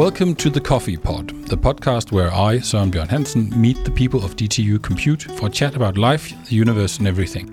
Welcome 0.00 0.34
to 0.36 0.48
the 0.48 0.62
Coffee 0.62 0.96
Pod, 0.96 1.28
the 1.46 1.58
podcast 1.58 2.10
where 2.10 2.32
I, 2.32 2.60
Søren 2.60 2.90
Bjørn 2.90 3.10
Hansen, 3.10 3.52
meet 3.54 3.84
the 3.84 3.90
people 3.90 4.24
of 4.24 4.34
DTU 4.34 4.78
Compute 4.78 5.24
for 5.36 5.46
a 5.46 5.50
chat 5.50 5.76
about 5.76 5.98
life, 5.98 6.32
the 6.48 6.56
universe, 6.56 6.98
and 6.98 7.06
everything. 7.06 7.46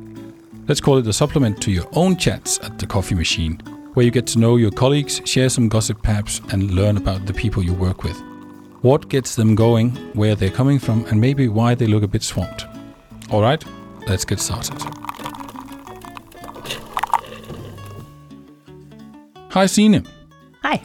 Let's 0.65 0.79
call 0.79 0.97
it 0.97 1.07
a 1.07 1.11
supplement 1.11 1.61
to 1.61 1.71
your 1.71 1.89
own 1.91 2.15
chats 2.15 2.57
at 2.63 2.79
the 2.79 2.87
coffee 2.87 3.15
machine, 3.15 3.59
where 3.95 4.05
you 4.05 4.11
get 4.11 4.27
to 4.27 4.39
know 4.39 4.55
your 4.55 4.71
colleagues, 4.71 5.21
share 5.25 5.49
some 5.49 5.67
gossip 5.67 6.01
perhaps, 6.01 6.39
and 6.53 6.71
learn 6.71 6.95
about 6.95 7.25
the 7.25 7.33
people 7.33 7.61
you 7.61 7.73
work 7.73 8.03
with. 8.03 8.17
What 8.81 9.09
gets 9.09 9.35
them 9.35 9.53
going, 9.53 9.89
where 10.13 10.35
they're 10.35 10.57
coming 10.57 10.79
from, 10.79 11.05
and 11.07 11.19
maybe 11.19 11.49
why 11.49 11.75
they 11.75 11.87
look 11.87 12.03
a 12.03 12.07
bit 12.07 12.23
swamped. 12.23 12.65
All 13.29 13.41
right, 13.41 13.61
let's 14.07 14.23
get 14.23 14.39
started. 14.39 14.81
Hi, 19.51 19.65
Signe. 19.65 20.05
Hi. 20.63 20.81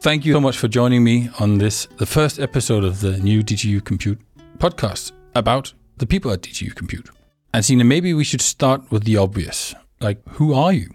Thank 0.00 0.24
you 0.24 0.32
so 0.32 0.40
much 0.40 0.56
for 0.56 0.68
joining 0.68 1.02
me 1.02 1.28
on 1.40 1.58
this, 1.58 1.86
the 1.96 2.06
first 2.06 2.38
episode 2.38 2.84
of 2.84 3.00
the 3.00 3.18
new 3.18 3.42
DTU 3.42 3.84
Compute 3.84 4.20
podcast 4.58 5.10
about 5.34 5.72
the 5.96 6.06
people 6.06 6.30
at 6.30 6.40
DTU 6.40 6.72
Compute. 6.72 7.10
And 7.52 7.64
Signe, 7.64 7.82
maybe 7.82 8.14
we 8.14 8.22
should 8.22 8.40
start 8.40 8.88
with 8.92 9.02
the 9.02 9.16
obvious. 9.16 9.74
Like, 10.00 10.20
who 10.34 10.54
are 10.54 10.72
you? 10.72 10.90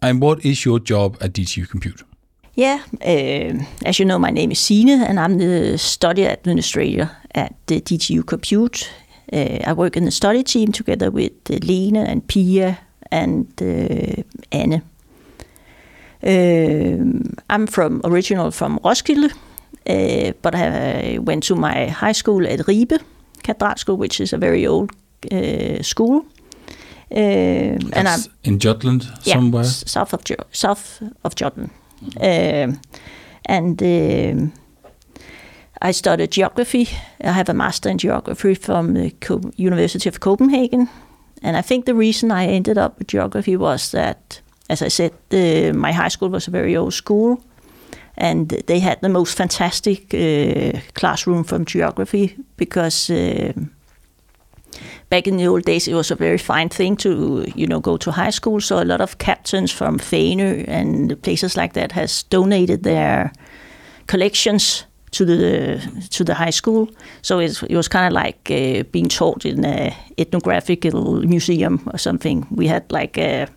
And 0.00 0.22
what 0.22 0.42
is 0.42 0.64
your 0.64 0.78
job 0.78 1.18
at 1.20 1.34
DTU 1.34 1.68
Compute? 1.68 2.02
Yeah, 2.54 2.82
uh, 3.02 3.62
as 3.84 3.98
you 3.98 4.06
know, 4.06 4.18
my 4.18 4.30
name 4.30 4.50
is 4.50 4.58
Signe, 4.58 5.02
and 5.02 5.20
I'm 5.20 5.36
the 5.36 5.76
study 5.76 6.24
administrator 6.24 7.10
at 7.34 7.54
the 7.66 7.82
DTU 7.82 8.24
Compute. 8.24 8.90
Uh, 9.30 9.58
I 9.66 9.74
work 9.74 9.98
in 9.98 10.06
the 10.06 10.10
study 10.10 10.42
team 10.42 10.72
together 10.72 11.10
with 11.10 11.32
uh, 11.50 11.58
Lene 11.62 11.96
and 11.96 12.26
Pia 12.26 12.78
and 13.10 13.46
uh, 13.60 14.22
Anne. 14.50 14.82
Uh, 16.22 16.96
I'm 17.50 17.66
from 17.66 18.00
original 18.04 18.50
from 18.50 18.78
Roskilde, 18.84 19.32
uh, 19.86 20.32
but 20.42 20.54
I 20.54 21.18
went 21.20 21.44
to 21.44 21.54
my 21.54 21.86
high 21.86 22.14
school 22.14 22.46
at 22.46 22.66
Ribe 22.66 23.00
Cathedral 23.42 23.76
School, 23.76 23.96
which 23.96 24.20
is 24.20 24.32
a 24.32 24.38
very 24.38 24.66
old 24.66 24.90
uh, 25.32 25.82
school. 25.82 26.24
And 27.10 28.08
I'm 28.08 28.20
in 28.42 28.58
Jutland 28.58 29.04
somewhere. 29.20 29.64
Yeah, 29.64 29.70
south 29.70 30.12
of 30.12 30.22
south 30.52 31.02
of 31.22 31.34
Jutland. 31.34 31.70
Mm-hmm. 32.04 32.74
Uh, 32.74 32.76
and 33.44 33.82
uh, 33.82 34.50
I 35.82 35.92
studied 35.92 36.32
geography. 36.32 36.88
I 37.22 37.32
have 37.32 37.48
a 37.48 37.54
master 37.54 37.88
in 37.88 37.98
geography 37.98 38.54
from 38.54 38.94
the 38.94 39.10
Co- 39.20 39.50
University 39.56 40.08
of 40.08 40.18
Copenhagen. 40.18 40.88
And 41.42 41.56
I 41.56 41.62
think 41.62 41.84
the 41.84 41.94
reason 41.94 42.30
I 42.32 42.46
ended 42.46 42.78
up 42.78 42.98
with 42.98 43.08
geography 43.08 43.56
was 43.56 43.90
that 43.90 44.40
as 44.68 44.82
I 44.82 44.88
said, 44.88 45.12
my 45.74 45.92
high 45.92 46.08
school 46.08 46.28
was 46.28 46.48
a 46.48 46.50
very 46.50 46.76
old 46.76 46.94
school, 46.94 47.40
and 48.16 48.48
they 48.48 48.80
had 48.80 49.00
the 49.00 49.08
most 49.08 49.36
fantastic 49.36 50.14
uh, 50.14 50.80
classroom 50.94 51.44
from 51.44 51.64
geography 51.64 52.36
because 52.56 53.10
uh, 53.10 53.52
back 55.10 55.26
in 55.26 55.36
the 55.36 55.46
old 55.46 55.64
days 55.64 55.86
it 55.88 55.94
was 55.94 56.10
a 56.10 56.16
very 56.16 56.38
fine 56.38 56.68
thing 56.68 56.96
to 56.96 57.44
you 57.54 57.66
know 57.66 57.80
go 57.80 57.96
to 57.96 58.10
high 58.10 58.32
school. 58.32 58.60
So 58.60 58.78
a 58.80 58.84
lot 58.84 59.00
of 59.00 59.18
captains 59.18 59.72
from 59.72 59.98
Fanø 59.98 60.64
and 60.68 61.20
places 61.22 61.56
like 61.56 61.74
that 61.74 61.92
has 61.92 62.24
donated 62.24 62.82
their 62.82 63.32
collections 64.06 64.86
to 65.10 65.24
the 65.24 65.80
to 66.10 66.24
the 66.24 66.34
high 66.34 66.52
school. 66.52 66.88
So 67.22 67.38
it, 67.38 67.62
it 67.62 67.76
was 67.76 67.88
kind 67.88 68.06
of 68.06 68.12
like 68.12 68.50
uh, 68.50 68.82
being 68.92 69.08
taught 69.08 69.44
in 69.44 69.64
a 69.64 69.94
ethnographical 70.18 71.22
museum 71.28 71.80
or 71.92 71.98
something. 71.98 72.46
We 72.50 72.66
had 72.66 72.90
like 72.92 73.18
a 73.18 73.48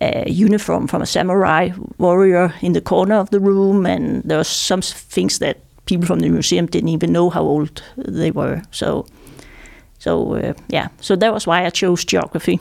a 0.00 0.30
uniform 0.30 0.86
from 0.86 1.02
a 1.02 1.06
samurai 1.06 1.70
warrior 1.98 2.54
in 2.60 2.72
the 2.72 2.80
corner 2.80 3.16
of 3.16 3.30
the 3.30 3.40
room, 3.40 3.86
and 3.86 4.22
there 4.24 4.38
were 4.38 4.44
some 4.44 4.82
things 4.82 5.38
that 5.38 5.58
people 5.84 6.06
from 6.06 6.20
the 6.20 6.28
museum 6.28 6.66
didn't 6.66 6.88
even 6.88 7.12
know 7.12 7.30
how 7.30 7.42
old 7.42 7.82
they 7.96 8.30
were. 8.30 8.62
So, 8.70 9.06
so 9.98 10.34
uh, 10.34 10.54
yeah, 10.68 10.88
so 11.00 11.16
that 11.16 11.32
was 11.32 11.46
why 11.46 11.66
I 11.66 11.70
chose 11.70 12.04
geography. 12.04 12.58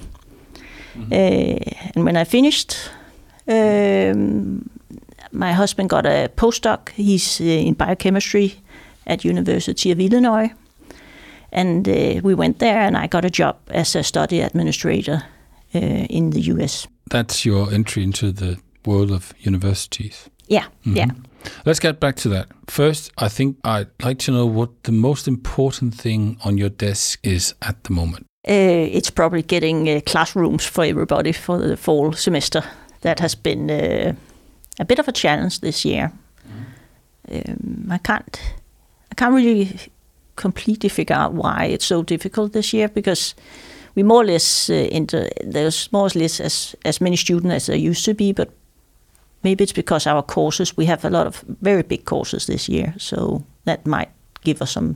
Mm-hmm. 0.96 1.14
Uh, 1.14 1.92
and 1.96 2.06
when 2.06 2.18
I 2.18 2.26
finished, 2.26 2.76
um, 3.48 4.70
my 5.32 5.54
husband 5.54 5.90
got 5.90 6.06
a 6.06 6.30
postdoc. 6.36 6.90
He's 6.90 7.40
uh, 7.40 7.44
in 7.44 7.76
biochemistry 7.76 8.56
at 9.08 9.24
University 9.24 9.92
of 9.92 10.00
Illinois, 10.00 10.52
and 11.54 11.88
uh, 11.88 12.20
we 12.22 12.36
went 12.36 12.60
there, 12.60 12.80
and 12.80 12.98
I 12.98 13.08
got 13.08 13.24
a 13.24 13.30
job 13.30 13.56
as 13.70 13.96
a 13.96 14.04
study 14.04 14.42
administrator 14.42 15.24
uh, 15.74 15.80
in 16.10 16.32
the 16.32 16.42
U.S 16.42 16.88
that's 17.09 17.46
your 17.46 17.72
entry 17.72 18.03
into 18.03 18.31
the 18.31 18.59
world 18.86 19.12
of 19.12 19.34
universities. 19.40 20.30
Yeah, 20.47 20.66
mm-hmm. 20.86 20.96
yeah. 20.96 21.08
Let's 21.66 21.80
get 21.80 22.00
back 22.00 22.16
to 22.18 22.30
that. 22.30 22.47
First, 22.68 23.12
I 23.18 23.30
think 23.30 23.58
I'd 23.64 23.88
like 24.03 24.20
to 24.20 24.31
know 24.31 24.46
what 24.46 24.84
the 24.84 24.92
most 24.92 25.28
important 25.28 25.94
thing 25.96 26.38
on 26.44 26.58
your 26.58 26.69
desk 26.69 27.19
is 27.24 27.53
at 27.62 27.84
the 27.84 27.94
moment. 27.94 28.25
Uh, 28.48 28.88
it's 28.92 29.09
probably 29.09 29.42
getting 29.42 29.90
uh, 29.90 30.02
classrooms 30.06 30.66
for 30.66 30.84
everybody 30.84 31.31
for 31.31 31.58
the 31.58 31.78
fall 31.78 32.14
semester. 32.14 32.64
That 33.02 33.19
has 33.19 33.36
been 33.36 33.69
uh, 33.69 34.14
a 34.80 34.86
bit 34.86 35.00
of 35.00 35.08
a 35.08 35.12
challenge 35.12 35.59
this 35.59 35.86
year. 35.86 36.12
Mm-hmm. 36.48 37.52
Um, 37.52 37.92
I 37.92 37.98
can't, 37.98 38.40
I 39.12 39.16
can't 39.16 39.34
really 39.34 39.78
completely 40.36 40.90
figure 40.90 41.16
out 41.16 41.34
why 41.34 41.66
it's 41.66 41.86
so 41.86 42.02
difficult 42.02 42.53
this 42.53 42.74
year 42.74 42.88
because 42.88 43.36
we 43.96 44.04
more 44.04 44.22
or 44.22 44.26
less 44.26 44.70
uh, 44.70 44.88
enter, 44.92 45.30
there's 45.44 45.92
more 45.92 46.08
or 46.08 46.20
less 46.20 46.40
as, 46.40 46.76
as 46.86 47.02
many 47.02 47.16
students 47.16 47.54
as 47.56 47.66
there 47.66 47.76
used 47.76 48.06
to 48.06 48.14
be, 48.14 48.34
but 48.34 48.50
maybe 49.44 49.64
it's 49.64 49.74
because 49.74 50.08
our 50.08 50.24
courses, 50.24 50.78
we 50.78 50.86
have 50.86 51.06
a 51.06 51.10
lot 51.10 51.28
of 51.28 51.44
very 51.62 51.84
big 51.84 52.06
courses 52.06 52.46
this 52.46 52.70
year, 52.70 52.94
so 52.98 53.44
that 53.66 53.86
might 53.86 54.10
give 54.44 54.62
us 54.62 54.72
some 54.72 54.96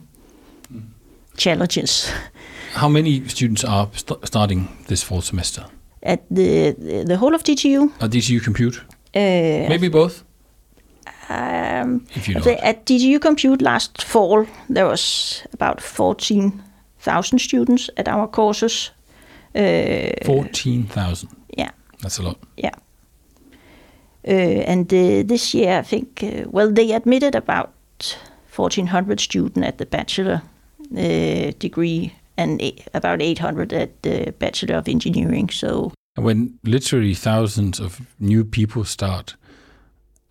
challenges. 1.38 2.12
How 2.74 2.90
many 2.90 3.28
students 3.28 3.64
are 3.64 3.90
st- 3.94 4.26
starting 4.26 4.68
this 4.88 5.04
fall 5.04 5.22
semester? 5.22 5.66
At 6.02 6.22
the 6.30 6.76
the 7.08 7.18
whole 7.18 7.36
of 7.36 7.44
DTU? 7.44 7.92
At 8.00 8.12
DTU 8.12 8.42
Compute? 8.44 8.84
Uh, 9.16 9.70
maybe 9.70 9.90
both? 9.90 10.24
Um, 11.30 12.06
if 12.16 12.28
you 12.28 12.36
know. 12.36 12.52
At 12.64 12.86
DTU 12.86 13.20
Compute 13.20 13.62
last 13.62 14.04
fall, 14.04 14.46
there 14.70 14.86
was 14.86 15.44
about 15.54 15.82
14 15.82 16.62
thousand 17.04 17.40
students 17.40 17.90
at 17.98 18.08
our 18.08 18.28
courses. 18.28 18.92
Uh, 19.56 20.10
Fourteen 20.26 20.84
thousand. 20.88 21.30
Yeah, 21.58 21.72
that's 22.02 22.20
a 22.20 22.24
lot. 22.24 22.38
Yeah. 22.58 22.76
Uh, 24.26 24.64
and 24.72 24.94
uh, 24.94 25.24
this 25.26 25.54
year, 25.54 25.80
I 25.80 25.82
think, 25.82 26.24
uh, 26.24 26.50
well, 26.50 26.72
they 26.72 26.94
admitted 26.94 27.36
about 27.36 27.74
1,400 28.56 29.20
students 29.20 29.68
at 29.68 29.78
the 29.80 29.86
bachelor 29.86 30.42
uh, 30.96 31.52
degree 31.60 32.14
and 32.38 32.62
eight, 32.62 32.88
about 32.94 33.22
800 33.22 33.74
at 33.74 34.02
the 34.02 34.34
Bachelor 34.40 34.76
of 34.76 34.88
Engineering. 34.88 35.50
So, 35.50 35.92
when 36.16 36.58
literally 36.64 37.14
thousands 37.14 37.80
of 37.80 38.02
new 38.20 38.46
people 38.46 38.86
start, 38.86 39.36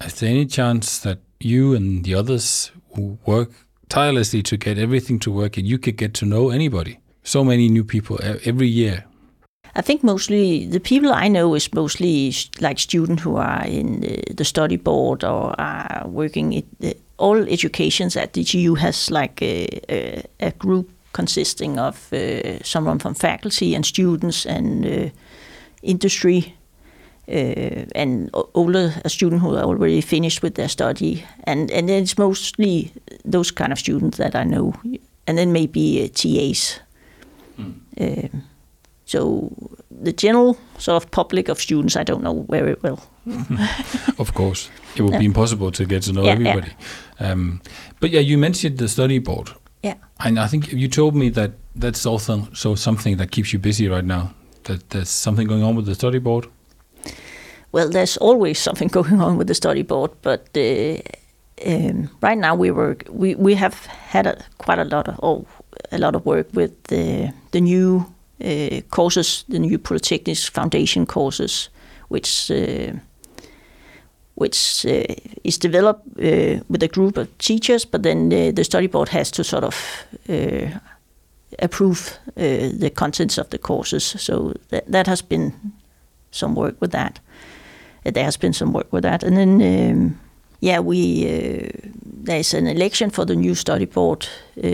is 0.05 0.21
there 0.21 0.31
any 0.31 0.47
chance 0.47 0.99
that 1.01 1.19
you 1.41 1.75
and 1.75 2.05
the 2.05 2.15
others 2.15 2.73
who 2.95 3.19
work 3.27 3.51
tirelessly 3.93 4.43
to 4.43 4.57
get 4.57 4.79
everything 4.79 5.19
to 5.21 5.31
work 5.31 5.59
and 5.59 5.67
you 5.67 5.79
could 5.79 5.97
get 5.99 6.15
to 6.15 6.25
know 6.25 6.51
anybody. 6.51 6.99
So 7.25 7.45
many 7.45 7.69
new 7.69 7.85
people 7.85 8.19
every 8.45 8.69
year. 8.69 9.05
I 9.77 9.83
think 9.83 10.03
mostly 10.03 10.67
the 10.67 10.81
people 10.81 11.13
I 11.13 11.29
know 11.29 11.55
is 11.55 11.73
mostly 11.75 12.35
like 12.61 12.79
students 12.79 13.23
who 13.23 13.37
are 13.37 13.65
in 13.67 14.01
the, 14.01 14.35
the 14.35 14.45
study 14.45 14.77
board 14.77 15.25
or 15.25 15.55
are 15.61 16.07
working. 16.07 16.53
It, 16.53 17.01
all 17.19 17.49
educations 17.49 18.17
at 18.17 18.33
DTU 18.33 18.79
has 18.79 19.11
like 19.11 19.41
a, 19.43 19.69
a, 19.89 20.25
a 20.41 20.51
group 20.53 20.91
consisting 21.13 21.79
of 21.79 22.13
uh, 22.13 22.63
someone 22.63 22.99
from 22.99 23.15
faculty 23.15 23.75
and 23.75 23.87
students 23.87 24.47
and 24.47 24.87
uh, 24.87 25.11
industry 25.83 26.55
uh, 27.29 27.85
and 27.95 28.31
older 28.55 28.93
a 29.05 29.09
student 29.09 29.43
who 29.43 29.55
are 29.55 29.65
already 29.65 30.01
finished 30.01 30.43
with 30.43 30.55
their 30.55 30.69
study, 30.69 31.25
and 31.45 31.71
and 31.71 31.91
it's 31.91 32.19
mostly 32.19 32.93
those 33.25 33.53
kind 33.53 33.73
of 33.73 33.79
students 33.79 34.19
that 34.19 34.35
I 34.35 34.45
know, 34.45 34.75
and 35.27 35.39
then 35.39 35.53
maybe 35.53 36.03
uh, 36.03 36.09
TAs. 36.09 36.81
Mm. 37.59 37.75
Uh, 38.01 38.29
so 39.05 39.53
the 39.91 40.13
general 40.13 40.57
sort 40.79 41.03
of 41.03 41.11
public 41.11 41.49
of 41.49 41.61
students, 41.61 41.97
I 41.97 42.03
don't 42.03 42.23
know 42.23 42.47
very 42.49 42.77
well. 42.83 42.99
of 44.19 44.35
course, 44.35 44.71
it 44.97 45.03
would 45.03 45.19
be 45.19 45.25
impossible 45.25 45.71
to 45.73 45.85
get 45.85 46.03
to 46.05 46.13
know 46.13 46.25
yeah, 46.25 46.33
everybody. 46.33 46.73
Yeah. 47.21 47.33
Um, 47.33 47.61
but 48.01 48.11
yeah, 48.11 48.21
you 48.21 48.39
mentioned 48.39 48.79
the 48.79 48.89
study 48.89 49.21
board. 49.21 49.51
Yeah, 49.83 49.95
and 50.19 50.41
I 50.41 50.49
think 50.49 50.73
you 50.73 50.89
told 50.89 51.15
me 51.15 51.31
that 51.31 51.53
that's 51.77 52.05
also 52.05 52.49
so 52.53 52.75
something 52.75 53.17
that 53.19 53.31
keeps 53.31 53.53
you 53.53 53.61
busy 53.61 53.89
right 53.89 54.05
now. 54.05 54.35
That 54.65 54.91
there's 54.91 55.11
something 55.11 55.49
going 55.49 55.63
on 55.63 55.77
with 55.77 55.87
the 55.87 55.95
study 55.95 56.19
board 56.19 56.47
well, 57.73 57.89
there's 57.89 58.17
always 58.19 58.59
something 58.59 58.89
going 58.93 59.21
on 59.21 59.37
with 59.39 59.49
the 59.49 59.55
study 59.55 59.83
board, 59.83 60.11
but 60.23 60.49
uh, 60.57 60.99
um, 61.67 62.11
right 62.21 62.39
now 62.39 62.55
we 62.55 62.71
were 62.71 62.97
we, 63.09 63.35
we 63.35 63.55
have 63.55 63.87
had 63.87 64.27
a, 64.27 64.43
quite 64.59 64.79
a 64.79 64.85
lot 64.85 65.09
of 65.09 65.19
oh, 65.23 65.47
a 65.91 65.99
lot 65.99 66.15
of 66.15 66.25
work 66.25 66.47
with 66.53 66.83
the 66.85 67.33
the 67.51 67.61
new 67.61 68.07
uh, 68.45 68.81
courses, 68.91 69.45
the 69.49 69.59
new 69.59 69.79
Polytechnics 69.79 70.51
Foundation 70.51 71.07
courses, 71.07 71.71
which 72.09 72.51
uh, 72.51 72.93
which 74.35 74.87
uh, 74.87 75.15
is 75.45 75.59
developed 75.59 76.07
uh, 76.19 76.63
with 76.69 76.83
a 76.83 76.89
group 76.89 77.17
of 77.17 77.27
teachers, 77.39 77.85
but 77.85 78.03
then 78.03 78.33
uh, 78.33 78.51
the 78.53 78.65
study 78.65 78.89
board 78.89 79.09
has 79.09 79.31
to 79.31 79.45
sort 79.45 79.65
of 79.65 80.07
uh, 80.29 80.79
approve 81.59 82.19
the 82.35 82.91
contents 82.95 83.39
of 83.39 83.49
the 83.51 83.59
courses. 83.59 84.05
So 84.19 84.55
that, 84.69 84.91
that 84.91 85.07
has 85.07 85.23
been 85.23 85.53
some 86.31 86.55
work 86.55 86.81
with 86.81 86.93
that. 86.93 87.21
There 88.05 88.25
has 88.25 88.37
been 88.37 88.53
some 88.53 88.73
work 88.73 88.93
with 88.93 89.03
that, 89.03 89.23
and 89.23 89.37
then 89.37 89.63
um, 89.63 90.21
yeah, 90.61 90.81
we 90.81 91.27
uh, 91.27 91.69
there's 92.25 92.55
an 92.55 92.67
election 92.67 93.11
for 93.11 93.25
the 93.25 93.35
new 93.35 93.55
study 93.55 93.87
board 93.87 94.29
uh, 94.57 94.69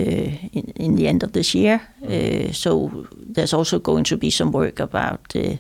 in, 0.53 0.73
in 0.77 0.97
the 0.97 1.09
end 1.09 1.23
of 1.23 1.33
this 1.33 1.55
year. 1.55 1.81
Uh, 2.03 2.53
so 2.53 3.07
there's 3.35 3.53
also 3.53 3.79
going 3.79 4.05
to 4.05 4.17
be 4.17 4.31
some 4.31 4.53
work 4.53 4.81
about 4.81 5.35
uh, 5.37 5.57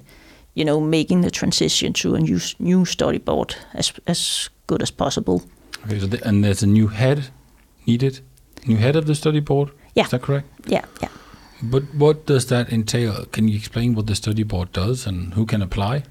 you 0.54 0.64
know 0.64 0.80
making 0.80 1.22
the 1.22 1.30
transition 1.30 1.92
to 1.92 2.14
a 2.14 2.20
new 2.20 2.40
new 2.58 2.84
study 2.84 3.18
board 3.18 3.56
as 3.74 3.92
as 4.06 4.50
good 4.66 4.82
as 4.82 4.90
possible. 4.90 5.42
Okay, 5.86 6.00
so 6.00 6.06
the, 6.06 6.28
and 6.28 6.44
there's 6.44 6.62
a 6.62 6.66
new 6.66 6.88
head 6.88 7.30
needed, 7.86 8.20
new 8.66 8.76
head 8.76 8.96
of 8.96 9.04
the 9.04 9.14
study 9.14 9.40
board. 9.40 9.70
Yeah. 9.94 10.04
Is 10.04 10.10
that 10.10 10.22
correct? 10.22 10.46
Yeah, 10.66 10.84
yeah. 11.00 11.08
But 11.62 11.82
what 11.94 12.26
does 12.26 12.46
that 12.46 12.72
entail? 12.72 13.24
Can 13.32 13.48
you 13.48 13.56
explain 13.56 13.94
what 13.94 14.06
the 14.06 14.14
study 14.14 14.44
board 14.44 14.72
does 14.72 15.06
and 15.06 15.34
who 15.34 15.46
can 15.46 15.62
apply? 15.62 16.02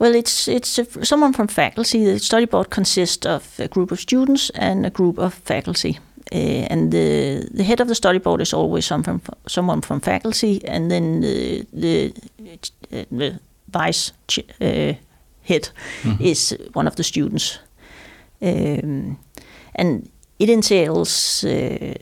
Well, 0.00 0.14
it's 0.14 0.48
it's 0.48 0.78
a, 0.78 0.84
someone 1.04 1.32
from 1.32 1.48
faculty. 1.48 2.04
The 2.04 2.18
study 2.18 2.46
board 2.46 2.70
consists 2.70 3.26
of 3.26 3.60
a 3.60 3.68
group 3.68 3.92
of 3.92 4.00
students 4.00 4.50
and 4.54 4.86
a 4.86 4.90
group 4.90 5.18
of 5.18 5.34
faculty. 5.34 5.98
Uh, 6.32 6.66
and 6.70 6.90
the 6.90 7.46
the 7.56 7.64
head 7.64 7.80
of 7.80 7.88
the 7.88 7.94
study 7.94 8.18
board 8.18 8.40
is 8.40 8.54
always 8.54 8.86
some 8.86 9.02
from, 9.02 9.20
someone 9.46 9.82
from 9.82 10.00
faculty, 10.00 10.60
and 10.68 10.90
then 10.90 11.20
the 11.20 11.66
the, 11.72 12.12
the 13.10 13.40
vice 13.68 14.12
uh, 14.60 14.94
head 15.42 15.68
is 16.20 16.56
one 16.74 16.86
of 16.88 16.94
the 16.94 17.04
students. 17.04 17.58
Um, 18.42 19.18
and 19.74 20.08
it 20.38 20.48
entails 20.48 21.44
uh, 21.44 21.94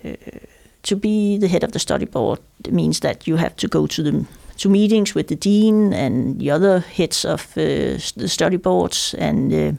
to 0.83 0.97
be 0.97 1.39
the 1.39 1.49
head 1.49 1.65
of 1.65 1.73
the 1.73 1.79
study 1.79 2.06
board 2.06 2.39
it 2.65 2.73
means 2.73 3.00
that 3.00 3.27
you 3.27 3.37
have 3.37 3.56
to 3.56 3.69
go 3.69 3.87
to 3.87 4.03
the 4.03 4.27
to 4.59 4.69
meetings 4.69 5.15
with 5.15 5.29
the 5.29 5.37
dean 5.37 5.93
and 5.93 6.39
the 6.41 6.51
other 6.51 6.81
heads 6.81 7.25
of 7.25 7.57
uh, 7.57 7.99
the 8.17 8.29
study 8.29 8.57
boards, 8.57 9.15
and 9.19 9.53
uh, 9.53 9.73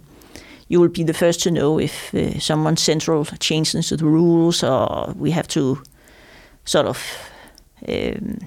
you 0.67 0.79
will 0.81 0.89
be 0.89 1.03
the 1.03 1.13
first 1.13 1.41
to 1.43 1.51
know 1.51 1.79
if 1.79 2.13
uh, 2.13 2.39
someone 2.39 2.77
central 2.77 3.25
changes 3.39 3.89
the 3.89 4.05
rules, 4.05 4.63
or 4.63 5.13
we 5.17 5.31
have 5.31 5.47
to 5.47 5.81
sort 6.65 6.85
of. 6.85 6.97
Um, 7.87 8.39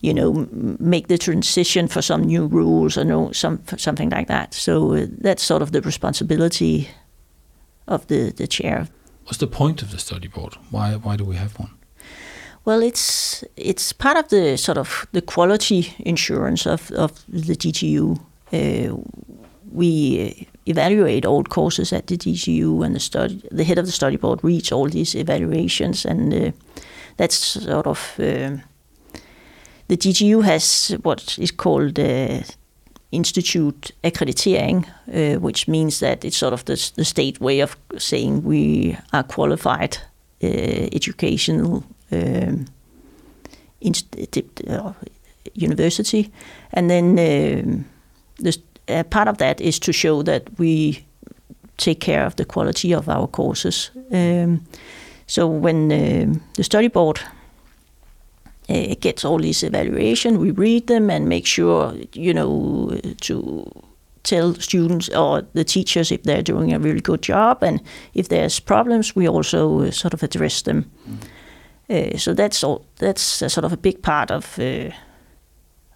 you 0.00 0.14
know, 0.14 0.46
make 0.78 1.08
the 1.08 1.18
transition 1.18 1.88
for 1.88 2.02
some 2.02 2.22
new 2.22 2.46
rules 2.46 2.96
or 2.96 3.04
no, 3.04 3.32
some 3.32 3.58
something 3.76 4.10
like 4.10 4.28
that. 4.28 4.54
So 4.54 4.94
uh, 4.94 5.06
that's 5.24 5.42
sort 5.42 5.62
of 5.62 5.72
the 5.72 5.80
responsibility 5.80 6.88
of 7.88 8.06
the, 8.06 8.30
the 8.30 8.46
chair. 8.46 8.86
What's 9.24 9.38
the 9.38 9.48
point 9.48 9.82
of 9.82 9.90
the 9.90 9.98
study 9.98 10.28
board? 10.28 10.54
Why 10.70 10.94
why 10.94 11.16
do 11.16 11.24
we 11.24 11.36
have 11.36 11.58
one? 11.58 11.70
Well, 12.68 12.82
it's 12.82 13.44
it's 13.56 13.94
part 13.94 14.18
of 14.18 14.28
the 14.28 14.58
sort 14.58 14.78
of 14.78 15.06
the 15.12 15.22
quality 15.22 15.94
insurance 15.98 16.66
of 16.66 16.90
of 16.90 17.12
the 17.26 17.56
DTU. 17.56 18.18
Uh, 18.52 18.94
we 19.72 20.46
evaluate 20.66 21.24
all 21.24 21.44
courses 21.44 21.92
at 21.92 22.06
the 22.06 22.18
DTU, 22.18 22.84
and 22.84 22.94
the 22.94 23.00
study 23.00 23.40
the 23.50 23.64
head 23.64 23.78
of 23.78 23.86
the 23.86 23.92
study 23.92 24.18
board 24.18 24.44
reads 24.44 24.70
all 24.72 24.90
these 24.90 25.14
evaluations, 25.14 26.04
and 26.04 26.34
uh, 26.34 26.50
that's 27.16 27.36
sort 27.36 27.86
of 27.86 28.14
um 28.18 28.60
the 29.88 29.96
DTU 29.96 30.42
has 30.42 30.94
what 31.02 31.38
is 31.38 31.52
called 31.52 31.98
uh, 31.98 32.42
institute 33.10 33.92
accrediting, 34.04 34.84
uh, 35.14 35.40
which 35.40 35.68
means 35.68 35.98
that 36.00 36.22
it's 36.24 36.36
sort 36.36 36.52
of 36.52 36.64
the, 36.64 36.92
the 36.96 37.04
state 37.04 37.40
way 37.40 37.62
of 37.62 37.76
saying 37.96 38.44
we 38.44 38.94
are 39.12 39.24
qualified 39.24 39.96
uh, 40.42 40.88
educational 40.92 41.82
uh, 44.68 44.92
university, 45.54 46.30
and 46.72 46.88
then 46.88 47.16
the 48.38 48.58
uh, 48.88 49.02
part 49.04 49.28
of 49.28 49.38
that 49.38 49.60
is 49.60 49.78
to 49.78 49.92
show 49.92 50.22
that 50.22 50.42
we 50.58 51.04
take 51.76 52.00
care 52.00 52.26
of 52.26 52.34
the 52.36 52.44
quality 52.44 52.94
of 52.94 53.08
our 53.08 53.26
courses. 53.26 53.90
Um, 54.10 54.60
so 55.26 55.46
when 55.46 55.92
um 55.92 56.40
the 56.54 56.64
study 56.64 56.88
board 56.88 57.20
uh, 58.68 58.94
gets 59.00 59.24
all 59.24 59.38
these 59.38 59.66
evaluation, 59.66 60.38
we 60.38 60.50
read 60.50 60.86
them 60.86 61.10
and 61.10 61.28
make 61.28 61.46
sure 61.46 61.94
you 62.12 62.34
know 62.34 62.98
to 63.20 63.64
tell 64.22 64.54
students 64.54 65.08
or 65.08 65.42
the 65.54 65.64
teachers 65.64 66.10
if 66.10 66.22
they're 66.22 66.42
doing 66.42 66.72
a 66.74 66.78
really 66.78 67.00
good 67.00 67.22
job, 67.22 67.62
and 67.62 67.80
if 68.14 68.28
there's 68.28 68.60
problems, 68.60 69.16
we 69.16 69.28
also 69.28 69.80
uh, 69.80 69.90
sort 69.90 70.14
of 70.14 70.22
address 70.22 70.62
them. 70.62 70.90
Uh, 71.06 71.26
so 72.16 72.34
that's 72.34 72.62
all. 72.62 72.84
That's 72.98 73.42
a 73.42 73.48
sort 73.48 73.64
of 73.64 73.72
a 73.72 73.76
big 73.76 74.02
part 74.02 74.30
of 74.30 74.58
uh, 74.58 74.90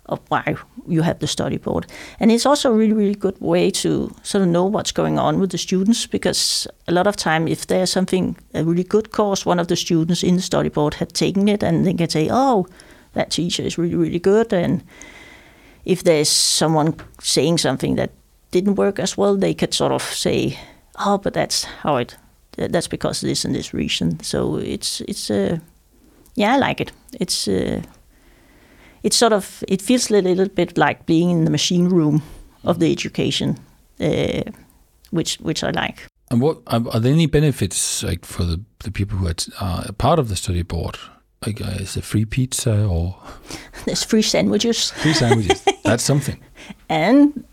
of 0.06 0.20
why 0.28 0.56
you 0.88 1.02
have 1.02 1.18
the 1.18 1.26
study 1.26 1.58
board, 1.58 1.86
and 2.18 2.32
it's 2.32 2.46
also 2.46 2.72
a 2.72 2.76
really 2.76 2.94
really 2.94 3.14
good 3.14 3.40
way 3.40 3.70
to 3.70 4.14
sort 4.22 4.42
of 4.42 4.48
know 4.48 4.64
what's 4.64 4.92
going 4.92 5.18
on 5.18 5.38
with 5.38 5.50
the 5.50 5.58
students 5.58 6.06
because 6.06 6.66
a 6.88 6.92
lot 6.92 7.06
of 7.06 7.16
time 7.16 7.46
if 7.48 7.66
there's 7.66 7.92
something 7.92 8.36
a 8.54 8.64
really 8.64 8.84
good 8.84 9.10
course, 9.10 9.46
one 9.46 9.60
of 9.60 9.66
the 9.68 9.76
students 9.76 10.22
in 10.22 10.36
the 10.36 10.42
study 10.42 10.70
board 10.70 10.94
had 10.94 11.12
taken 11.12 11.48
it, 11.48 11.62
and 11.62 11.84
they 11.84 11.94
can 11.94 12.08
say, 12.08 12.28
oh, 12.30 12.66
that 13.12 13.30
teacher 13.30 13.62
is 13.62 13.78
really 13.78 13.96
really 13.96 14.20
good, 14.20 14.52
and 14.52 14.82
if 15.84 16.02
there's 16.02 16.30
someone 16.30 16.94
saying 17.20 17.58
something 17.58 17.96
that 17.96 18.10
didn't 18.50 18.76
work 18.76 18.98
as 18.98 19.18
well, 19.18 19.36
they 19.36 19.54
could 19.54 19.74
sort 19.74 19.92
of 19.92 20.02
say, 20.02 20.58
oh, 20.98 21.18
but 21.18 21.34
that's 21.34 21.64
how 21.64 21.96
it. 21.96 22.16
That's 22.56 22.88
because 22.88 23.22
this 23.22 23.44
and 23.44 23.54
this 23.54 23.72
reason. 23.72 24.20
So 24.22 24.56
it's 24.56 25.00
it's 25.02 25.30
uh, 25.30 25.58
yeah, 26.34 26.54
I 26.54 26.58
like 26.68 26.80
it. 26.80 26.92
It's 27.20 27.48
uh, 27.48 27.82
it's 29.02 29.16
sort 29.16 29.32
of 29.32 29.64
it 29.68 29.82
feels 29.82 30.10
a 30.10 30.20
little 30.20 30.48
bit 30.48 30.78
like 30.78 31.06
being 31.06 31.30
in 31.30 31.44
the 31.44 31.50
machine 31.50 31.88
room 31.88 32.22
of 32.64 32.78
the 32.78 32.90
education, 32.90 33.58
uh, 34.00 34.42
which 35.10 35.38
which 35.40 35.64
I 35.64 35.70
like. 35.70 36.06
And 36.30 36.40
what 36.40 36.62
are, 36.66 36.80
there 36.80 37.12
any 37.12 37.26
benefits 37.26 38.02
like 38.02 38.24
for 38.24 38.44
the, 38.44 38.58
the 38.84 38.90
people 38.90 39.18
who 39.18 39.26
are 39.26 39.84
a 39.86 39.92
part 39.92 40.18
of 40.18 40.30
the 40.30 40.36
study 40.36 40.62
board? 40.62 40.98
Like, 41.44 41.60
uh, 41.60 41.82
is 41.82 41.94
it 41.94 42.04
free 42.04 42.24
pizza 42.24 42.86
or 42.86 43.16
There's 43.84 44.02
free 44.02 44.22
sandwiches, 44.22 44.92
free 44.92 45.12
sandwiches? 45.12 45.62
That's 45.84 46.02
something. 46.02 46.40
and 46.88 47.44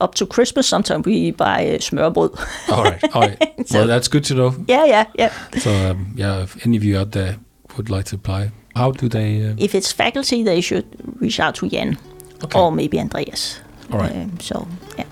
up 0.00 0.14
to 0.14 0.26
Christmas, 0.26 0.66
sometimes 0.66 1.04
we 1.04 1.32
buy 1.32 1.74
uh, 1.74 1.78
smørbrød. 1.78 2.30
All 2.68 2.82
right, 2.84 3.04
all 3.14 3.22
right. 3.22 3.38
well, 3.72 3.86
that's 3.86 4.08
good 4.08 4.24
to 4.24 4.34
know. 4.34 4.54
yeah, 4.68 4.84
yeah, 4.84 5.04
yeah. 5.18 5.32
So, 5.58 5.70
um, 5.90 6.14
yeah, 6.16 6.42
if 6.42 6.66
any 6.66 6.76
of 6.76 6.84
you 6.84 6.98
out 6.98 7.12
there 7.12 7.36
would 7.76 7.90
like 7.90 8.04
to 8.06 8.16
apply, 8.16 8.50
how 8.74 8.92
do 8.92 9.08
they? 9.08 9.44
Uh, 9.46 9.54
If 9.58 9.74
it's 9.74 9.92
faculty, 9.92 10.42
they 10.42 10.60
should 10.60 10.86
reach 11.20 11.40
out 11.40 11.54
to 11.56 11.68
Jan 11.68 11.98
okay, 12.44 12.58
or 12.58 12.72
maybe 12.72 12.98
Andreas. 13.00 13.60
all 13.90 13.98
right. 13.98 14.12
Um, 14.12 14.38
so 14.40 14.66
yeah. 14.98 15.04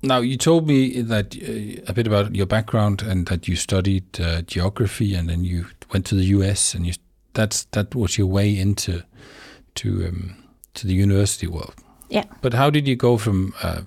Now, 0.00 0.20
you 0.20 0.36
told 0.36 0.66
me 0.66 1.02
that 1.02 1.36
uh, 1.36 1.82
a 1.88 1.92
bit 1.92 2.06
about 2.06 2.34
your 2.34 2.46
background 2.46 3.02
and 3.02 3.26
that 3.26 3.48
you 3.48 3.56
studied 3.56 4.20
uh, 4.20 4.42
geography 4.42 5.14
and 5.14 5.28
then 5.28 5.44
you 5.44 5.66
went 5.92 6.06
to 6.06 6.14
the 6.14 6.24
US 6.36 6.74
and 6.74 6.86
you 6.86 6.94
that's 7.34 7.64
that 7.72 7.94
was 7.94 8.16
your 8.16 8.26
way 8.26 8.56
into 8.56 9.02
to 9.74 10.06
um, 10.08 10.36
to 10.74 10.86
the 10.86 10.94
university 10.94 11.46
world. 11.46 11.74
Yeah. 12.08 12.24
But 12.40 12.54
how 12.54 12.70
did 12.70 12.88
you 12.88 12.96
go 12.96 13.18
from 13.18 13.52
uh, 13.62 13.82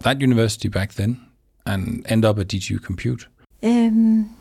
that 0.00 0.20
university 0.20 0.68
back 0.68 0.94
then 0.94 1.20
and 1.64 2.04
end 2.10 2.24
up 2.24 2.38
at 2.38 2.48
DTU 2.48 2.82
Compute? 2.82 3.26
Um, 3.62 4.36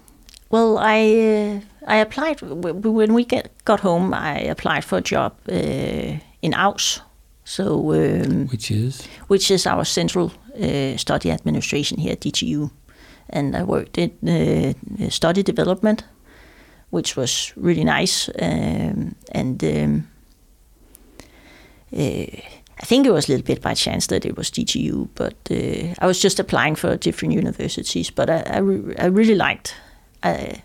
well, 0.50 0.78
I 0.78 1.00
uh, 1.00 1.60
I 1.88 1.98
applied 1.98 2.42
when 2.42 3.14
we 3.14 3.26
get, 3.26 3.52
got 3.66 3.80
home. 3.80 4.14
I 4.14 4.40
applied 4.40 4.84
for 4.84 4.98
a 4.98 5.02
job 5.02 5.34
uh, 5.50 6.20
in 6.42 6.54
Aus, 6.54 7.02
so 7.44 7.94
um, 7.94 8.48
Which 8.48 8.72
is 8.72 9.08
which 9.28 9.52
is 9.52 9.68
our 9.68 9.86
central 9.86 10.32
uh, 10.60 10.98
study 10.98 11.32
administration 11.32 12.00
here 12.00 12.14
at 12.14 12.22
DTU, 12.22 12.70
and 13.30 13.56
I 13.56 13.64
worked 13.64 13.98
in 13.98 14.12
uh, 14.28 15.10
study 15.10 15.44
development, 15.44 16.04
which 16.90 17.16
was 17.16 17.54
really 17.56 17.84
nice, 17.84 18.30
um, 18.42 19.16
and 19.32 19.64
um, 19.64 20.08
I 21.92 22.86
think 22.86 23.06
it 23.06 23.12
was 23.12 23.30
a 23.30 23.32
little 23.32 23.46
bit 23.46 23.62
by 23.62 23.74
chance 23.74 24.08
that 24.08 24.26
it 24.26 24.36
was 24.36 24.52
DTU, 24.52 25.08
but 25.16 25.36
uh, 25.50 25.96
I 26.00 26.08
was 26.08 26.22
just 26.22 26.40
applying 26.40 26.76
for 26.76 26.98
different 26.98 27.34
universities. 27.34 28.10
But 28.10 28.30
I, 28.30 28.42
I, 28.42 28.58
re- 28.58 28.96
I 29.00 29.06
really 29.06 29.36
liked, 29.36 29.76
I, 30.24 30.62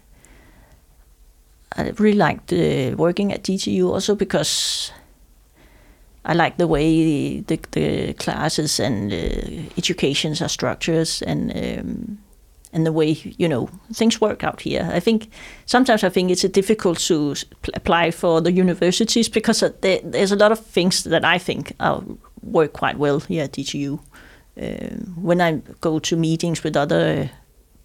I 1.77 1.91
really 1.99 2.19
liked 2.19 2.53
uh, 2.53 2.97
working 2.97 3.33
at 3.33 3.45
DTU 3.45 3.89
also 3.89 4.17
because 4.17 4.93
I 6.25 6.35
like 6.35 6.57
the 6.57 6.67
way 6.67 7.41
the, 7.41 7.61
the 7.71 8.12
classes 8.15 8.81
and 8.81 9.12
uh, 9.12 9.71
educations 9.79 10.43
are 10.43 10.49
structured, 10.49 11.09
and 11.27 11.53
um, 11.57 12.19
and 12.73 12.87
the 12.87 12.93
way 12.93 13.11
you 13.39 13.49
know 13.49 13.69
things 13.93 14.21
work 14.21 14.45
out 14.45 14.61
here. 14.61 14.89
I 14.93 15.00
think 15.00 15.29
sometimes 15.67 16.05
I 16.05 16.09
think 16.09 16.31
it's 16.31 16.43
difficult 16.43 16.99
to 16.99 17.35
apply 17.75 18.11
for 18.11 18.41
the 18.41 18.53
universities 18.53 19.29
because 19.29 19.61
there, 19.81 20.00
there's 20.05 20.33
a 20.33 20.37
lot 20.37 20.53
of 20.53 20.59
things 20.59 21.05
that 21.05 21.25
I 21.25 21.39
think 21.39 21.73
are, 21.81 22.03
work 22.43 22.73
quite 22.73 22.99
well 22.99 23.21
here 23.21 23.45
at 23.45 23.53
DTU. 23.53 23.99
Uh, 24.61 24.97
when 25.17 25.41
I 25.41 25.61
go 25.81 25.99
to 26.00 26.17
meetings 26.17 26.62
with 26.62 26.77
other 26.77 27.31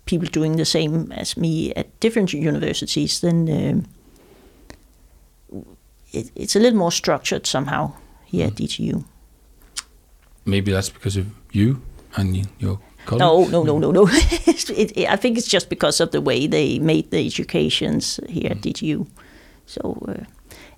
people 0.06 0.27
doing 0.27 0.58
the 0.58 0.65
same 0.65 1.12
as 1.12 1.38
me 1.38 1.74
at 1.74 2.00
different 2.00 2.34
universities, 2.34 3.22
then 3.22 3.86
um, 5.51 5.63
it, 6.12 6.32
it's 6.36 6.56
a 6.56 6.60
little 6.60 6.77
more 6.77 6.92
structured 6.92 7.48
somehow 7.48 7.94
here 8.25 8.48
mm. 8.48 8.51
at 8.51 8.56
DTU. 8.56 9.04
Maybe 10.46 10.72
that's 10.72 10.89
because 10.89 11.18
of 11.18 11.27
you 11.51 11.82
and 12.15 12.48
your 12.60 12.80
colleagues? 13.05 13.51
No, 13.51 13.63
no, 13.63 13.63
no, 13.63 13.79
no, 13.79 13.91
no. 13.91 14.07
it, 14.12 14.97
it, 14.97 15.09
I 15.09 15.15
think 15.15 15.38
it's 15.38 15.47
just 15.47 15.69
because 15.69 16.00
of 16.00 16.12
the 16.12 16.21
way 16.21 16.47
they 16.47 16.79
made 16.79 17.12
the 17.12 17.25
educations 17.25 18.19
here 18.27 18.51
at 18.51 18.57
mm. 18.57 18.74
DTU. 18.74 19.07
So, 19.65 19.97
uh, 20.07 20.24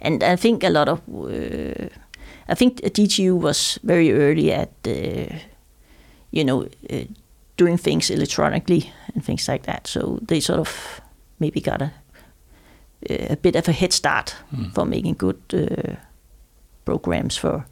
and 0.02 0.24
I 0.24 0.36
think 0.36 0.64
a 0.64 0.70
lot 0.70 0.90
of, 0.90 1.00
uh, 1.10 1.90
I 2.48 2.56
think 2.56 2.82
DTU 2.82 3.40
was 3.40 3.80
very 3.84 4.12
early 4.12 4.52
at, 4.54 4.72
uh, 4.86 5.36
you 6.32 6.44
know, 6.44 6.68
uh, 6.90 7.06
doing 7.58 7.78
things 7.78 8.10
electronically 8.10 8.92
and 9.14 9.26
things 9.26 9.48
like 9.48 9.64
that. 9.64 9.88
So 9.88 10.20
they 10.22 10.40
sort 10.40 10.60
of 10.60 11.02
maybe 11.40 11.60
got 11.60 11.82
a 11.82 11.92
a 13.10 13.36
bit 13.36 13.56
of 13.56 13.68
a 13.68 13.72
head 13.72 13.94
start 13.94 14.36
mm. 14.54 14.74
for 14.74 14.86
making 14.86 15.16
good 15.16 15.42
uh, 15.54 15.96
programs 16.86 17.38
for 17.38 17.66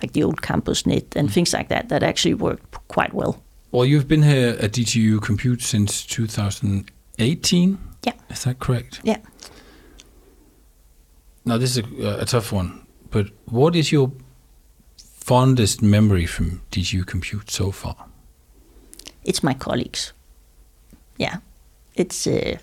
like 0.00 0.12
the 0.12 0.22
old 0.22 0.42
CampusNet 0.42 1.16
and 1.16 1.28
mm. 1.28 1.32
things 1.32 1.52
like 1.52 1.68
that 1.68 1.88
that 1.88 2.02
actually 2.02 2.34
worked 2.34 2.88
quite 2.88 3.14
well. 3.14 3.42
Well, 3.74 3.84
you've 3.84 4.06
been 4.06 4.22
here 4.22 4.56
at 4.60 4.70
DTU 4.70 5.20
Compute 5.20 5.60
since 5.60 6.06
2018. 6.06 7.78
Yeah. 8.04 8.12
Is 8.30 8.44
that 8.44 8.60
correct? 8.60 9.00
Yeah. 9.02 9.18
Now, 11.44 11.58
this 11.58 11.76
is 11.76 11.78
a, 11.78 12.20
a 12.20 12.24
tough 12.24 12.52
one, 12.52 12.86
but 13.10 13.30
what 13.46 13.74
is 13.74 13.90
your 13.90 14.12
fondest 14.96 15.82
memory 15.82 16.24
from 16.24 16.62
DTU 16.70 17.04
Compute 17.04 17.50
so 17.50 17.72
far? 17.72 17.96
It's 19.24 19.42
my 19.42 19.54
colleagues. 19.54 20.12
Yeah. 21.18 21.38
It's. 21.96 22.28
Uh, 22.28 22.58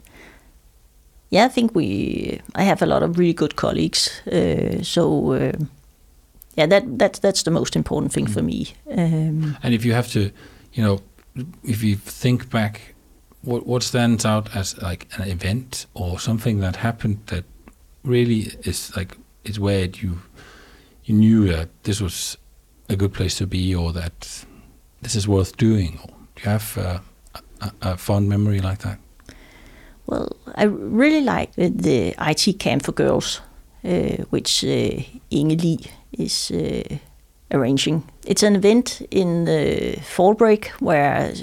yeah, 1.30 1.44
I 1.44 1.50
think 1.50 1.76
we. 1.76 2.40
I 2.56 2.64
have 2.64 2.82
a 2.82 2.86
lot 2.86 3.04
of 3.04 3.20
really 3.20 3.34
good 3.34 3.58
colleagues. 3.58 4.22
Uh, 4.26 4.82
so 4.82 5.34
uh, 5.34 5.52
yeah, 6.56 6.68
that 6.68 6.98
that's 6.98 7.20
that's 7.20 7.44
the 7.44 7.52
most 7.52 7.76
important 7.76 8.14
thing 8.14 8.28
mm. 8.28 8.34
for 8.34 8.42
me. 8.42 8.68
Um, 8.90 9.58
and 9.62 9.74
if 9.74 9.84
you 9.84 9.92
have 9.92 10.10
to 10.12 10.32
you 10.74 10.84
know, 10.84 11.02
if 11.64 11.84
you 11.84 11.96
think 11.96 12.50
back, 12.50 12.94
what 13.42 13.66
what 13.66 13.84
stands 13.84 14.26
out 14.26 14.56
as 14.56 14.78
like 14.82 15.08
an 15.18 15.28
event 15.28 15.88
or 15.94 16.20
something 16.20 16.60
that 16.60 16.76
happened 16.76 17.20
that 17.28 17.44
really 18.04 18.52
is 18.64 18.96
like 18.96 19.18
is 19.44 19.60
where 19.60 19.86
you 19.86 20.22
you 21.06 21.16
knew 21.16 21.48
that 21.48 21.70
this 21.84 22.02
was 22.02 22.38
a 22.90 22.96
good 22.96 23.14
place 23.14 23.38
to 23.38 23.48
be 23.48 23.74
or 23.74 23.94
that 23.94 24.46
this 25.02 25.16
is 25.16 25.28
worth 25.28 25.58
doing. 25.58 26.00
Do 26.36 26.44
you 26.44 26.50
have 26.50 26.78
a, 26.78 27.02
a 27.82 27.98
fond 27.98 28.30
memory 28.30 28.60
like 28.60 28.80
that? 28.80 29.00
Well, 30.06 30.36
I 30.56 30.64
really 30.64 31.22
like 31.22 31.54
the 31.56 32.14
IT 32.20 32.60
camp 32.60 32.84
for 32.84 32.92
girls, 32.92 33.42
uh, 33.84 34.24
which 34.30 34.64
uh, 34.64 35.02
Inge 35.30 35.64
Li 35.64 35.80
is 36.12 36.52
uh, 36.52 36.98
arranging. 37.52 38.04
It's 38.26 38.44
an 38.44 38.56
event 38.56 39.02
in 39.12 39.46
the 39.46 40.00
fall 40.02 40.34
break 40.34 40.68
where 40.80 41.34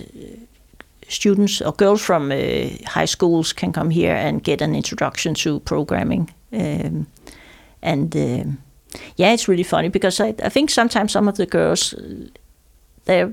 students 1.09 1.61
or 1.61 1.73
girls 1.73 2.03
from 2.03 2.31
uh, 2.31 2.69
high 2.87 3.07
schools 3.07 3.53
can 3.53 3.73
come 3.73 3.91
here 3.91 4.15
and 4.15 4.43
get 4.43 4.63
an 4.63 4.75
introduction 4.75 5.35
to 5.35 5.61
programming. 5.61 6.31
Um, 6.53 7.07
and 7.83 8.15
um, 8.17 8.59
yeah, 9.17 9.33
it's 9.33 9.49
really 9.49 9.63
funny 9.63 9.89
because 9.89 10.21
I, 10.21 10.35
I 10.43 10.49
think 10.49 10.71
sometimes 10.71 11.13
some 11.13 11.29
of 11.29 11.37
the 11.37 11.47
girls 11.47 11.95
they 13.05 13.27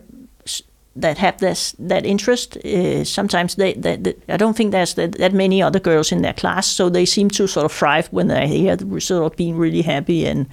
that 0.98 1.18
have 1.18 1.38
this 1.40 1.76
that 1.78 2.06
interest 2.06 2.58
uh, 2.58 3.04
sometimes 3.04 3.56
they, 3.56 3.74
they, 3.74 3.98
they, 3.98 4.16
I 4.30 4.38
don't 4.38 4.56
think 4.56 4.72
there's 4.72 4.94
that, 4.94 5.18
that, 5.18 5.34
many 5.34 5.62
other 5.62 5.80
girls 5.80 6.12
in 6.12 6.22
their 6.22 6.34
class 6.34 6.68
so 6.68 6.90
they 6.90 7.06
seem 7.06 7.30
to 7.32 7.48
sort 7.48 7.66
of 7.66 7.74
thrive 7.74 8.08
when 8.12 8.28
they're 8.28 8.48
here 8.48 8.78
sort 9.00 9.32
of 9.32 9.36
being 9.36 9.58
really 9.58 9.82
happy 9.82 10.26
and 10.26 10.48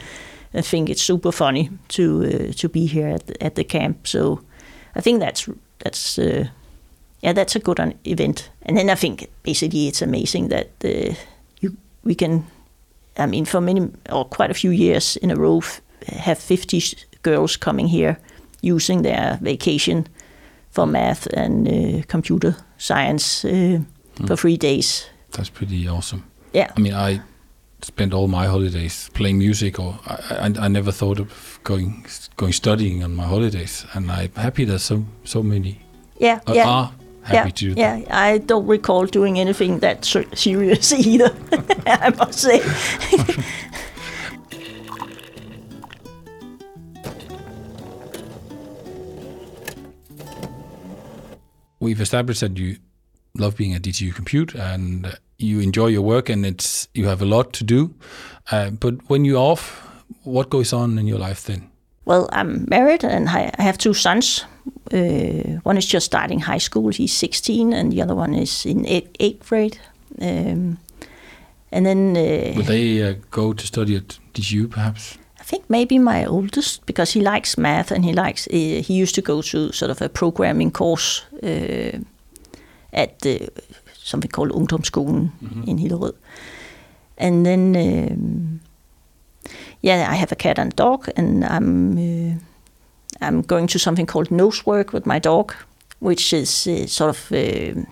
I 0.55 0.63
think 0.63 0.91
it's 0.91 1.03
super 1.03 1.33
funny 1.33 1.71
to 1.89 2.25
uh, 2.25 2.53
to 2.53 2.69
be 2.69 2.87
here 2.87 3.09
at 3.09 3.27
the, 3.27 3.43
at 3.43 3.55
the 3.55 3.65
camp. 3.65 4.07
So 4.07 4.41
I 4.95 5.01
think 5.01 5.21
that's 5.21 5.49
that's 5.79 6.19
uh, 6.19 6.49
yeah 7.21 7.35
that's 7.35 7.57
a 7.57 7.61
good 7.61 7.95
event. 8.05 8.51
And 8.63 8.77
then 8.77 8.91
I 8.91 8.95
think 8.95 9.29
basically 9.43 9.89
it's 9.89 10.03
amazing 10.03 10.49
that 10.49 10.69
uh, 10.85 11.15
you 11.61 11.77
we 12.05 12.15
can. 12.15 12.45
I 13.19 13.27
mean, 13.27 13.45
for 13.45 13.61
many 13.61 13.91
or 14.11 14.25
quite 14.25 14.51
a 14.51 14.55
few 14.55 14.71
years 14.71 15.17
in 15.17 15.31
a 15.31 15.37
row, 15.37 15.61
have 16.07 16.39
50 16.39 16.81
girls 17.23 17.59
coming 17.59 17.89
here 17.89 18.17
using 18.63 19.03
their 19.03 19.39
vacation 19.43 20.07
for 20.71 20.87
math 20.87 21.27
and 21.35 21.69
uh, 21.69 22.03
computer 22.09 22.57
science 22.79 23.45
mm. 23.45 23.85
for 24.27 24.37
three 24.37 24.57
days. 24.57 25.07
That's 25.33 25.51
pretty 25.51 25.89
awesome. 25.89 26.23
Yeah. 26.55 26.73
I 26.77 26.81
mean, 26.81 26.95
I 26.95 27.21
spent 27.83 28.15
all 28.15 28.29
my 28.29 28.47
holidays 28.47 29.11
playing 29.15 29.39
music, 29.39 29.79
or 29.79 29.99
I, 30.07 30.15
I, 30.31 30.65
I, 30.65 30.69
never 30.69 30.93
thought 30.93 31.19
of 31.19 31.61
going 31.65 32.07
going 32.37 32.53
studying 32.53 33.03
on 33.03 33.15
my 33.15 33.25
holidays. 33.25 33.85
And 33.95 34.11
I'm 34.11 34.33
happy 34.33 34.65
that 34.67 34.79
so 34.79 35.05
so 35.25 35.43
many 35.43 35.81
yeah, 36.19 36.41
are, 36.47 36.55
yeah. 36.55 36.69
are 36.69 36.93
happy 37.23 37.37
yeah, 37.37 37.45
to 37.45 37.75
do 37.75 37.81
yeah. 37.81 38.03
I 38.11 38.39
don't 38.39 38.67
recall 38.67 39.07
doing 39.07 39.39
anything 39.39 39.81
that 39.81 40.05
serious 40.05 40.93
either. 41.07 41.35
I 41.87 42.11
must 42.11 42.39
say. 42.39 42.63
We've 51.81 52.01
established 52.01 52.43
that 52.43 52.57
you 52.57 52.77
love 53.35 53.57
being 53.57 53.75
at 53.75 53.83
DTU 53.83 54.15
Compute 54.15 54.55
and 54.55 55.19
you 55.39 55.61
enjoy 55.61 55.87
your 55.87 56.03
work 56.03 56.29
and 56.29 56.47
it's 56.47 56.89
you 56.95 57.07
have 57.07 57.23
a 57.23 57.27
lot 57.27 57.53
to 57.55 57.65
do. 57.65 57.95
Uh, 58.51 58.71
but 58.71 58.95
when 59.09 59.25
you're 59.25 59.39
off, 59.39 59.89
what 60.25 60.51
goes 60.51 60.73
on 60.73 60.99
in 60.99 61.07
your 61.07 61.19
life 61.19 61.45
then? 61.45 61.69
Well, 62.05 62.29
I'm 62.33 62.67
married 62.69 63.05
and 63.05 63.29
I 63.29 63.53
have 63.59 63.79
two 63.79 63.95
sons. 63.95 64.45
Uh, 64.93 65.61
one 65.63 65.77
is 65.77 65.87
just 65.87 66.07
starting 66.07 66.41
high 66.41 66.59
school; 66.59 66.91
he's 66.91 67.13
16, 67.13 67.73
and 67.73 67.93
the 67.93 68.03
other 68.03 68.15
one 68.15 68.35
is 68.35 68.67
in 68.67 68.85
eighth 68.87 69.49
grade. 69.49 69.79
Um, 70.21 70.79
and 71.71 71.87
then 71.87 72.17
uh, 72.17 72.57
will 72.57 72.65
they 72.65 73.03
uh, 73.03 73.15
go 73.31 73.53
to 73.53 73.67
study 73.67 73.97
at 73.97 74.19
DTU, 74.35 74.71
perhaps? 74.71 75.19
I 75.41 75.45
think 75.45 75.69
maybe 75.69 75.99
my 75.99 76.25
oldest 76.27 76.87
because 76.87 77.13
he 77.13 77.21
likes 77.21 77.57
math 77.57 77.91
and 77.91 78.05
he 78.05 78.13
likes. 78.13 78.47
Uh, 78.49 78.83
he 78.83 78.95
used 78.95 79.15
to 79.15 79.23
go 79.23 79.43
to 79.43 79.73
sort 79.73 79.91
of 79.91 80.03
a 80.03 80.09
programming 80.09 80.71
course 80.71 81.25
uh, 81.43 81.99
at 82.93 83.21
the 83.21 83.49
something 84.03 84.31
called 84.31 84.51
Ungdomsskolen 84.53 85.31
mm-hmm. 85.43 85.63
in 85.67 85.79
Hillerød. 85.79 86.15
And 87.19 87.47
then, 87.47 87.77
um, 87.77 88.61
yeah, 89.81 90.09
I 90.11 90.15
have 90.15 90.33
a 90.33 90.37
cat 90.37 90.59
and 90.59 90.73
a 90.73 90.77
dog, 90.77 91.09
and 91.17 91.45
I'm 91.45 91.99
uh, 91.99 92.35
I'm 93.21 93.43
going 93.43 93.69
to 93.69 93.79
something 93.79 94.07
called 94.07 94.31
nose 94.31 94.67
work 94.67 94.93
with 94.93 95.07
my 95.07 95.21
dog, 95.21 95.55
which 96.01 96.33
is 96.33 96.67
uh, 96.67 96.87
sort 96.87 97.11
of, 97.11 97.33
uh, 97.33 97.83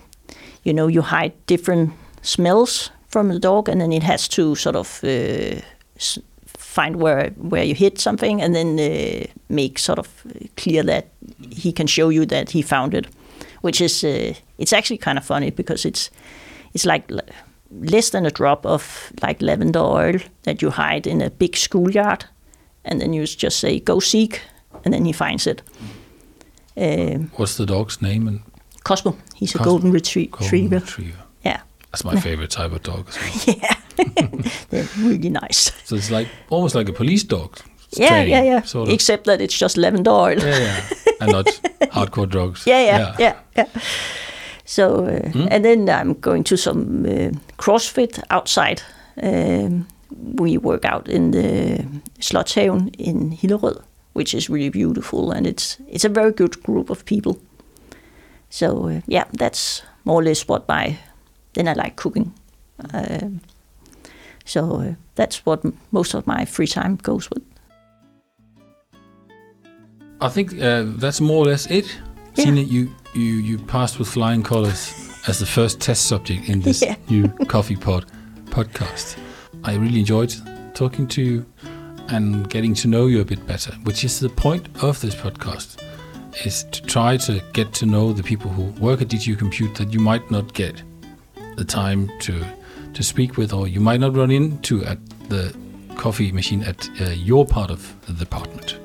you 0.63 0.73
know, 0.73 0.87
you 0.87 1.01
hide 1.01 1.33
different 1.45 1.91
smells 2.21 2.91
from 3.07 3.29
the 3.29 3.39
dog, 3.39 3.69
and 3.69 3.79
then 3.79 3.91
it 3.91 4.03
has 4.03 4.27
to 4.29 4.55
sort 4.55 4.75
of 4.75 5.03
uh, 5.03 5.61
find 6.57 6.95
where 6.95 7.29
where 7.37 7.63
you 7.63 7.75
hit 7.75 7.99
something, 7.99 8.41
and 8.41 8.53
then 8.53 8.79
uh, 8.79 9.25
make 9.47 9.79
sort 9.79 9.99
of 9.99 10.07
clear 10.57 10.83
that 10.83 11.05
he 11.51 11.71
can 11.71 11.87
show 11.87 12.09
you 12.09 12.25
that 12.25 12.51
he 12.51 12.61
found 12.61 12.93
it 12.93 13.07
which 13.61 13.81
is 13.81 14.03
uh, 14.03 14.33
it's 14.57 14.73
actually 14.73 14.97
kind 14.97 15.17
of 15.17 15.25
funny 15.25 15.51
because 15.51 15.85
it's 15.85 16.09
it's 16.73 16.85
like 16.85 17.11
less 17.71 18.09
than 18.09 18.25
a 18.25 18.31
drop 18.31 18.65
of 18.65 19.11
like 19.23 19.41
lavender 19.41 19.79
oil 19.79 20.19
that 20.43 20.61
you 20.61 20.69
hide 20.71 21.07
in 21.07 21.21
a 21.21 21.29
big 21.29 21.55
schoolyard, 21.55 22.25
and 22.85 22.99
then 22.99 23.13
you 23.13 23.25
just 23.25 23.59
say 23.59 23.79
go 23.79 23.99
seek, 23.99 24.41
and 24.83 24.93
then 24.93 25.05
he 25.05 25.13
finds 25.13 25.47
it. 25.47 25.61
Um, 26.77 27.31
What's 27.35 27.57
the 27.57 27.65
dog's 27.65 28.01
name? 28.01 28.27
And 28.27 28.41
Cosmo. 28.83 29.15
He's 29.35 29.53
Cosmo. 29.53 29.63
a 29.63 29.65
golden, 29.65 29.91
retrie- 29.91 30.31
golden 30.31 30.45
retriever. 30.45 30.75
retriever. 30.79 31.17
Yeah. 31.43 31.61
That's 31.91 32.05
my 32.05 32.19
favorite 32.19 32.49
type 32.51 32.71
of 32.71 32.81
dog 32.83 33.09
as 33.09 33.17
well. 33.17 33.57
yeah, 33.61 33.75
they're 34.69 34.87
really 34.99 35.29
nice. 35.29 35.71
So 35.83 35.95
it's 35.95 36.09
like 36.09 36.27
almost 36.49 36.73
like 36.73 36.87
a 36.87 36.93
police 36.93 37.23
dog. 37.23 37.59
Yeah, 37.97 38.07
training, 38.07 38.29
yeah, 38.29 38.43
yeah. 38.43 38.61
Sort 38.61 38.87
of. 38.87 38.93
Except 38.93 39.25
that 39.25 39.41
it's 39.41 39.57
just 39.57 39.75
lavender 39.77 40.11
oil. 40.11 40.39
Yeah, 40.39 40.57
yeah. 40.57 40.83
And 41.21 41.31
not 41.31 41.45
hardcore 41.93 42.27
drugs. 42.27 42.65
Yeah, 42.65 42.83
yeah, 42.83 42.97
yeah, 42.97 43.15
yeah. 43.19 43.35
yeah. 43.55 43.81
So, 44.65 45.05
uh, 45.05 45.31
mm. 45.31 45.47
and 45.51 45.65
then 45.65 45.89
I'm 45.89 46.13
going 46.13 46.43
to 46.45 46.57
some 46.57 47.05
uh, 47.05 47.31
CrossFit 47.57 48.21
outside. 48.29 48.81
Um, 49.21 49.85
we 50.39 50.57
work 50.57 50.85
out 50.85 51.09
in 51.09 51.31
the 51.31 51.85
Slotshaven 52.19 52.95
in 52.97 53.31
Hillerød, 53.31 53.81
which 54.13 54.33
is 54.33 54.49
really 54.49 54.69
beautiful, 54.69 55.31
and 55.31 55.45
it's 55.45 55.77
it's 55.87 56.05
a 56.05 56.09
very 56.09 56.31
good 56.31 56.63
group 56.63 56.89
of 56.89 57.03
people. 57.05 57.37
So 58.49 58.87
uh, 58.89 59.01
yeah, 59.07 59.25
that's 59.39 59.83
more 60.03 60.21
or 60.21 60.23
less 60.23 60.47
what 60.47 60.67
my. 60.67 60.97
Then 61.53 61.67
I 61.67 61.73
like 61.73 61.95
cooking. 61.95 62.33
Uh, 62.93 63.27
so 64.45 64.81
uh, 64.81 64.93
that's 65.15 65.45
what 65.45 65.65
m- 65.65 65.77
most 65.91 66.13
of 66.13 66.25
my 66.25 66.45
free 66.45 66.67
time 66.67 66.95
goes 66.95 67.29
with. 67.29 67.43
I 70.21 70.29
think 70.29 70.59
uh, 70.61 70.83
that's 70.97 71.19
more 71.21 71.43
or 71.43 71.45
less 71.49 71.65
it. 71.67 71.85
Yeah. 72.35 72.45
Signe, 72.45 72.57
you, 72.67 72.93
you, 73.13 73.21
you 73.21 73.57
passed 73.57 73.99
with 73.99 74.07
flying 74.07 74.43
colors 74.43 74.93
as 75.27 75.39
the 75.39 75.45
first 75.45 75.79
test 75.81 76.05
subject 76.07 76.47
in 76.47 76.61
this 76.61 76.81
Yeah. 76.83 76.95
new 77.09 77.27
Coffee 77.47 77.75
Pod 77.75 78.05
podcast. 78.45 79.17
I 79.63 79.75
really 79.75 79.99
enjoyed 79.99 80.33
talking 80.73 81.07
to 81.09 81.21
you 81.21 81.45
and 82.09 82.49
getting 82.49 82.73
to 82.75 82.87
know 82.87 83.07
you 83.07 83.21
a 83.21 83.25
bit 83.25 83.45
better, 83.47 83.71
which 83.83 84.03
is 84.03 84.19
the 84.19 84.29
point 84.29 84.67
of 84.83 84.99
this 85.01 85.15
podcast, 85.15 85.81
is 86.45 86.63
to 86.65 86.81
try 86.83 87.17
to 87.17 87.41
get 87.53 87.73
to 87.73 87.85
know 87.85 88.13
the 88.13 88.23
people 88.23 88.49
who 88.51 88.63
work 88.81 89.01
at 89.01 89.07
DTU 89.09 89.37
Compute 89.37 89.75
that 89.75 89.93
you 89.93 89.99
might 89.99 90.29
not 90.31 90.53
get 90.53 90.81
the 91.55 91.65
time 91.65 92.09
to 92.19 92.43
to 92.93 93.03
speak 93.03 93.37
with, 93.37 93.53
or 93.53 93.67
you 93.69 93.79
might 93.79 94.01
not 94.01 94.13
run 94.15 94.31
into 94.31 94.83
at 94.83 94.97
the 95.29 95.55
coffee 95.95 96.29
machine 96.33 96.61
at 96.63 96.89
uh, 96.99 97.05
your 97.11 97.45
part 97.45 97.71
of 97.71 97.95
the 98.05 98.13
department. 98.13 98.77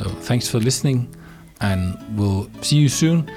So 0.00 0.08
thanks 0.08 0.48
for 0.48 0.58
listening, 0.58 1.14
and 1.60 1.94
we'll 2.16 2.48
see 2.62 2.76
you 2.76 2.88
soon. 2.88 3.30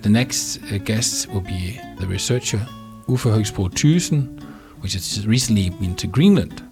The 0.00 0.08
next 0.08 0.62
uh, 0.72 0.78
guest 0.78 1.28
will 1.30 1.42
be 1.42 1.78
the 1.98 2.06
researcher 2.06 2.66
Uffe 3.06 3.30
Høgsbro 3.30 3.68
Thygesen, 3.68 4.42
which 4.80 4.94
has 4.94 5.26
recently 5.26 5.68
been 5.68 5.94
to 5.96 6.06
Greenland. 6.06 6.62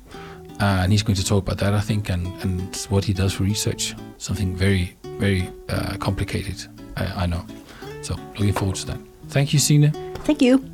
and 0.61 0.91
he's 0.91 1.03
going 1.03 1.17
to 1.17 1.25
talk 1.25 1.43
about 1.43 1.59
that, 1.59 1.75
I 1.75 1.81
think, 1.81 2.09
and, 2.09 2.27
and 2.43 2.75
what 2.89 3.05
he 3.05 3.13
does 3.13 3.35
for 3.35 3.43
research. 3.43 3.95
Something 4.17 4.57
very, 4.57 4.97
very 5.19 5.51
uh, 5.69 5.99
complicated, 5.99 6.67
I, 6.97 7.25
I 7.25 7.27
know. 7.27 7.45
So 8.01 8.17
looking 8.39 8.55
forward 8.55 8.77
to 8.77 8.87
that. 8.87 8.99
Thank 9.29 9.53
you, 9.53 9.59
Signe. 9.59 9.91
Thank 10.25 10.41
you. 10.41 10.74